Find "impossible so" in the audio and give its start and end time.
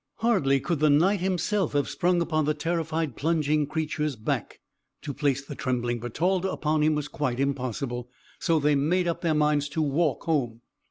7.39-8.57